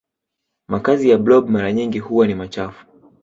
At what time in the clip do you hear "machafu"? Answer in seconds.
2.35-2.85